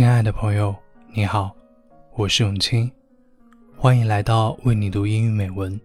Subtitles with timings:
[0.00, 0.74] 亲爱的朋友，
[1.12, 1.54] 你好，
[2.14, 2.90] 我是永清，
[3.76, 5.78] 欢迎来到为你读英语美文。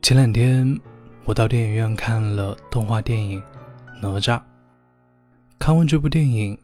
[0.00, 0.80] 前两天
[1.24, 3.40] 我到电影院看了动画电影
[4.00, 4.38] 《哪吒》，
[5.58, 6.56] 看完这部电影，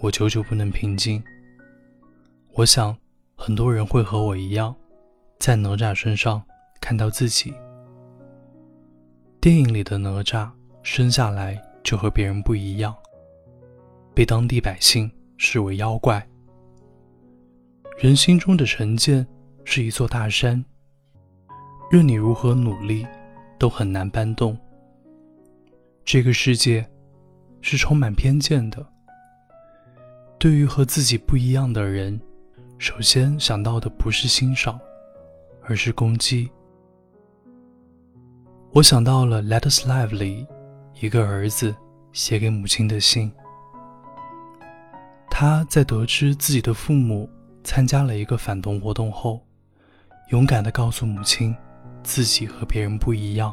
[0.00, 1.22] 我久久不能平静。
[2.54, 2.96] 我想，
[3.36, 4.74] 很多人会和我一样，
[5.38, 6.42] 在哪吒身上
[6.80, 7.54] 看到自己。
[9.40, 10.50] 电影里的哪吒
[10.82, 12.92] 生下来就和别人不一样。
[14.14, 16.24] 被当地百姓视为妖怪，
[17.98, 19.26] 人心中的成见
[19.64, 20.64] 是一座大山，
[21.90, 23.04] 任你如何努力，
[23.58, 24.56] 都很难搬动。
[26.04, 26.88] 这个世界
[27.60, 28.86] 是充满偏见的，
[30.38, 32.20] 对于和自己不一样的人，
[32.78, 34.78] 首先想到的不是欣赏，
[35.62, 36.48] 而是攻击。
[38.72, 40.46] 我想到了《Let Us Live》里
[41.00, 41.74] 一个儿子
[42.12, 43.32] 写给母亲的信。
[45.36, 47.28] 他在得知自己的父母
[47.64, 49.44] 参加了一个反动活动后，
[50.28, 51.52] 勇敢地告诉母亲，
[52.04, 53.52] 自己和别人不一样，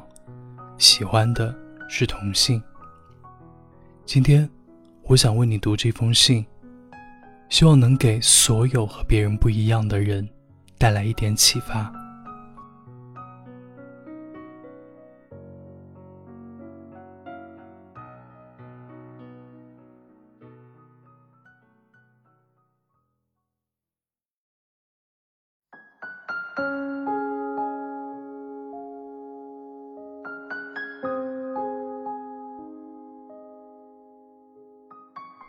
[0.77, 1.51] 喜欢的
[1.89, 2.61] 是同性。
[4.05, 4.47] 今天，
[5.05, 6.45] 我想为你读这封信，
[7.49, 10.29] 希望能给所有和别人不一样的人
[10.77, 11.91] 带来一点启发。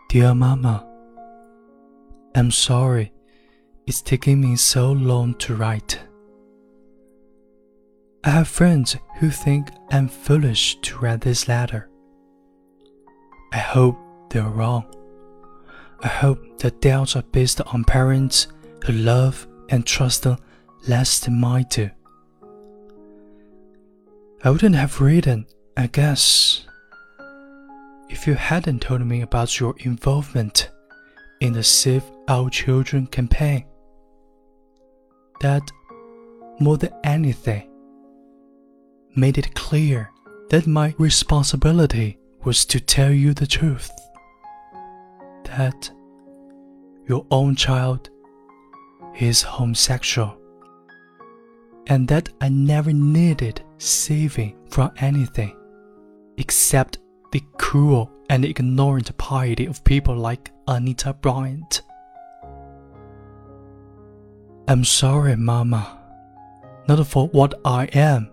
[0.08, 0.86] Dear Mama,
[2.34, 3.12] I'm sorry
[3.86, 5.98] it's taking me so long to write.
[8.24, 11.89] I have friends who think I'm foolish to write this letter.
[13.52, 13.96] I hope
[14.30, 14.85] they're wrong.
[16.01, 18.48] I hope the doubts are based on parents
[18.85, 20.36] who love and trust them
[20.86, 21.90] less than mine do.
[24.44, 26.66] I wouldn't have written, I guess,
[28.08, 30.70] if you hadn't told me about your involvement
[31.40, 33.64] in the Save Our Children campaign.
[35.40, 35.62] That,
[36.58, 37.70] more than anything,
[39.14, 40.10] made it clear
[40.50, 43.90] that my responsibility was to tell you the truth.
[45.44, 45.90] That
[47.08, 48.10] your own child
[49.18, 50.42] is homosexual.
[51.88, 55.56] And that I never needed saving from anything
[56.38, 56.98] except
[57.32, 61.82] the cruel and ignorant piety of people like Anita Bryant.
[64.68, 65.98] I'm sorry, Mama,
[66.88, 68.30] not for what I am,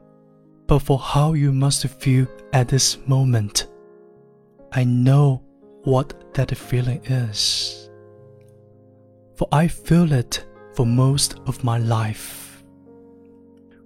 [0.67, 3.67] but for how you must feel at this moment.
[4.71, 5.43] I know
[5.83, 7.89] what that feeling is,
[9.35, 10.45] for I feel it
[10.75, 12.48] for most of my life.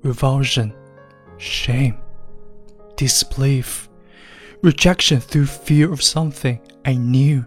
[0.04, 0.74] Revulsion,
[1.38, 1.98] shame,
[2.98, 3.90] disbelief,
[4.62, 7.46] rejection through fear of something I knew,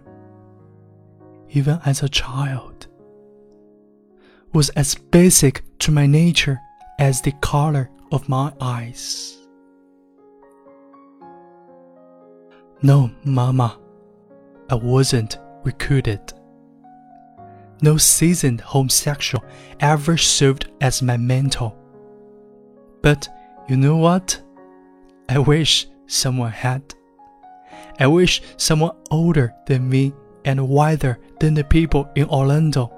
[1.49, 2.87] even as a child,
[4.53, 6.59] was as basic to my nature
[6.97, 9.37] as the color of my eyes.
[12.81, 13.79] No, Mama,
[14.69, 16.33] I wasn't recruited.
[17.83, 19.45] No seasoned homosexual
[19.79, 21.76] ever served as my mentor.
[23.01, 23.27] But
[23.67, 24.41] you know what?
[25.29, 26.81] I wish someone had.
[27.99, 30.13] I wish someone older than me
[30.45, 32.93] and wiser than the people in Orlando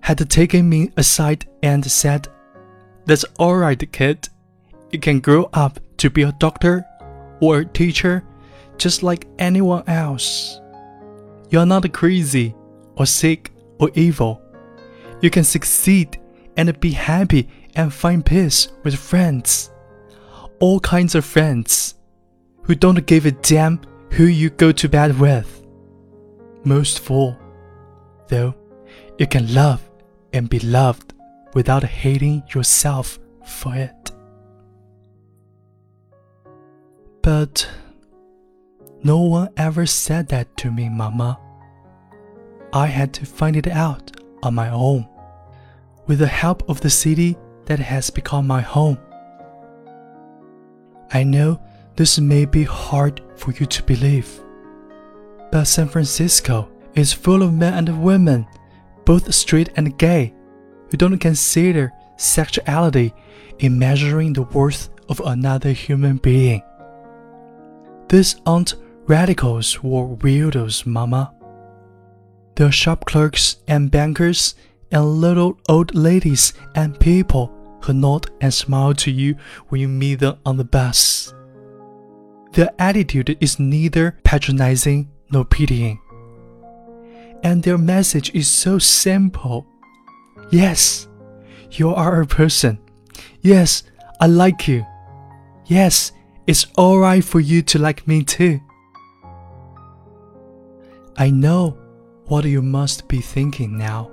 [0.00, 2.28] had taken me aside and said,
[3.06, 4.28] That's alright, kid.
[4.90, 6.84] You can grow up to be a doctor
[7.40, 8.24] or a teacher
[8.78, 10.60] just like anyone else.
[11.50, 12.54] You're not crazy
[12.96, 14.42] or sick or evil.
[15.20, 16.20] You can succeed
[16.56, 19.70] and be happy and find peace with friends.
[20.58, 21.94] All kinds of friends
[22.62, 23.80] who don't give a damn
[24.12, 25.62] who you go to bed with.
[26.64, 27.36] Most of all,
[28.28, 28.54] though,
[29.18, 29.88] you can love
[30.32, 31.14] and be loved
[31.54, 34.10] without hating yourself for it.
[37.22, 37.68] But
[39.02, 41.38] no one ever said that to me, Mama.
[42.72, 45.08] I had to find it out on my own,
[46.06, 48.98] with the help of the city that has become my home.
[51.12, 51.60] I know
[51.96, 54.40] this may be hard for you to believe,
[55.52, 58.46] but San Francisco is full of men and women,
[59.04, 60.34] both straight and gay,
[60.90, 63.14] who don't consider sexuality
[63.58, 66.62] in measuring the worth of another human being.
[68.08, 68.74] These aren't
[69.06, 71.32] radicals or weirdos, Mama.
[72.56, 74.54] There are shop clerks and bankers
[74.90, 77.52] and little old ladies and people
[77.86, 79.36] who nod and smile to you
[79.68, 81.32] when you meet them on the bus.
[82.52, 86.00] Their attitude is neither patronizing nor pitying.
[87.42, 89.66] And their message is so simple.
[90.50, 91.06] Yes,
[91.70, 92.78] you are a person.
[93.40, 93.82] Yes,
[94.20, 94.86] I like you.
[95.66, 96.12] Yes,
[96.46, 98.60] it's alright for you to like me too.
[101.16, 101.78] I know
[102.26, 104.10] what you must be thinking now.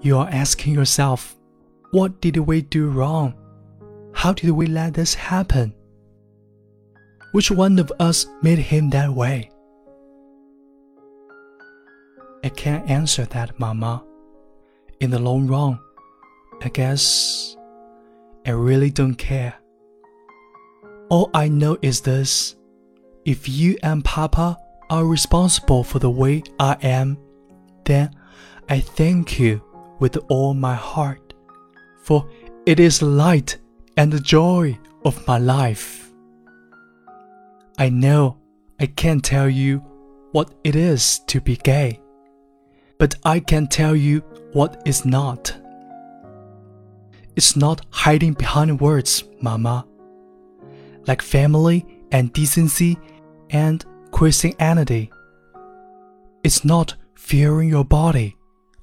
[0.00, 1.35] You are asking yourself,
[1.96, 3.32] what did we do wrong?
[4.12, 5.72] How did we let this happen?
[7.32, 9.50] Which one of us made him that way?
[12.44, 14.04] I can't answer that, Mama.
[15.00, 15.80] In the long run,
[16.60, 17.56] I guess
[18.44, 19.54] I really don't care.
[21.08, 22.56] All I know is this
[23.24, 24.58] if you and Papa
[24.90, 27.16] are responsible for the way I am,
[27.86, 28.14] then
[28.68, 29.62] I thank you
[29.98, 31.25] with all my heart,
[32.06, 32.24] for
[32.66, 33.58] it is light
[33.96, 36.12] and the joy of my life.
[37.78, 38.38] I know
[38.78, 39.78] I can't tell you
[40.30, 42.00] what it is to be gay,
[42.98, 44.20] but I can tell you
[44.52, 45.52] what is not.
[47.34, 49.84] It's not hiding behind words, Mama.
[51.08, 52.98] Like family and decency
[53.50, 55.10] and Christianity.
[56.44, 58.36] It's not fearing your body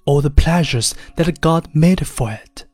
[0.06, 2.66] or the pleasures that God made for it.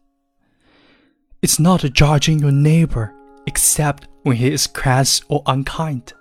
[1.41, 3.15] It's not judging your neighbor
[3.47, 6.12] except when he is crass or unkind.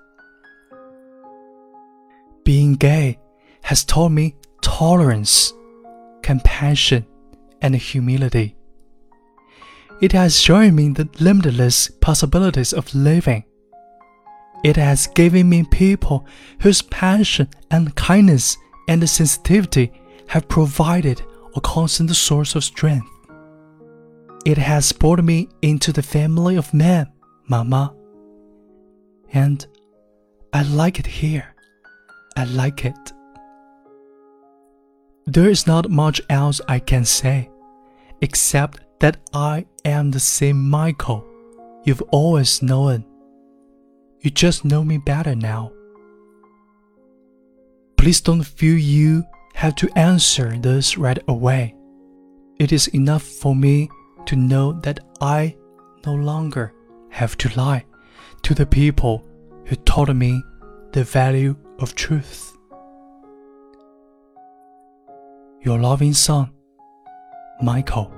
[2.44, 3.18] Being gay
[3.62, 5.52] has taught me tolerance,
[6.22, 7.04] compassion,
[7.60, 8.54] and humility.
[10.00, 13.42] It has shown me the limitless possibilities of living.
[14.62, 16.26] It has given me people
[16.60, 18.56] whose passion and kindness
[18.86, 19.90] and sensitivity
[20.28, 21.22] have provided
[21.56, 23.17] a constant source of strength.
[24.44, 27.12] It has brought me into the family of men,
[27.48, 27.94] Mama.
[29.32, 29.66] And
[30.52, 31.54] I like it here.
[32.36, 33.12] I like it.
[35.26, 37.50] There is not much else I can say,
[38.22, 41.24] except that I am the same Michael
[41.84, 43.04] you've always known.
[44.20, 45.72] You just know me better now.
[47.96, 49.24] Please don't feel you
[49.54, 51.74] have to answer this right away.
[52.58, 53.88] It is enough for me
[54.28, 55.56] to know that I
[56.04, 56.74] no longer
[57.08, 57.86] have to lie
[58.42, 59.24] to the people
[59.64, 60.42] who taught me
[60.92, 62.54] the value of truth.
[65.62, 66.50] Your loving son,
[67.62, 68.17] Michael.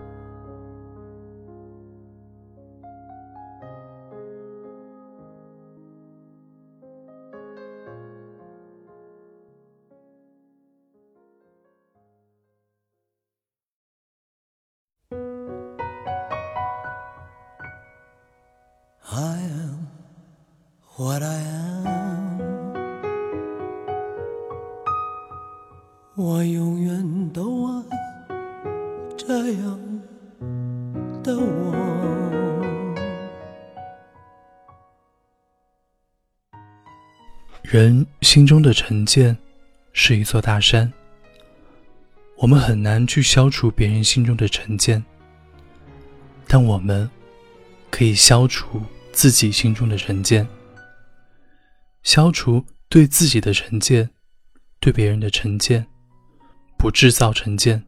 [21.00, 21.38] What I
[21.86, 22.38] am，
[26.14, 27.82] 我永远都爱
[29.16, 29.80] 这样
[31.22, 31.74] 的我。
[37.62, 39.34] 人心中的成见
[39.94, 40.92] 是一座大山，
[42.36, 45.02] 我们很难去消除别人心中的成见，
[46.46, 47.08] 但我们
[47.90, 48.82] 可以消除。
[49.12, 50.46] 自己心中的成见，
[52.02, 54.10] 消除对自己的成见，
[54.80, 55.86] 对别人的成见，
[56.78, 57.86] 不制造成见。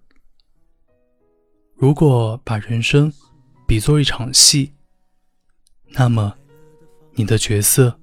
[1.74, 3.12] 如果把人生
[3.66, 4.74] 比作一场戏，
[5.88, 6.36] 那么
[7.14, 8.00] 你的角色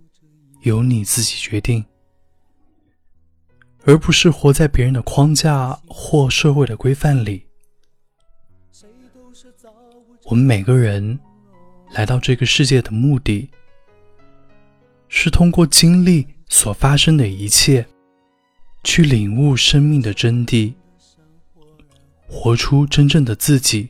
[0.61, 1.85] 由你自己决定，
[3.85, 7.47] 而不是活在别人的框架或社会的规范里。
[10.25, 11.19] 我们每个人。
[11.93, 13.49] 来到这个世界的目的，
[15.09, 17.85] 是通过经历所发生的一切，
[18.83, 20.71] 去领悟生命的真谛，
[22.27, 23.89] 活出真正的自己，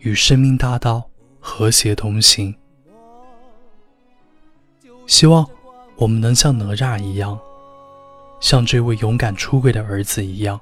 [0.00, 1.08] 与生命大道
[1.38, 2.54] 和谐同行。
[5.06, 5.48] 希望
[5.96, 7.38] 我们能像哪吒一样，
[8.40, 10.60] 像这位勇敢出柜的儿子一样，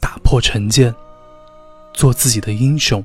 [0.00, 0.94] 打破成见，
[1.92, 3.04] 做自己的英雄。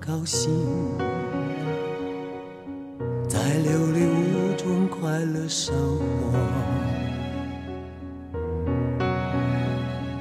[0.00, 0.50] 高兴，
[3.28, 6.32] 在琉璃屋中快乐生活。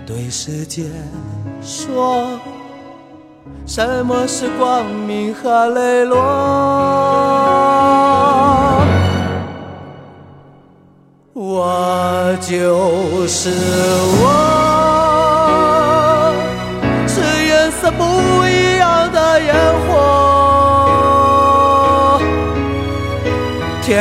[0.05, 0.83] 对世界
[1.61, 2.27] 说，
[3.65, 6.17] 什么是光明和磊落？
[11.33, 14.58] 我就是我，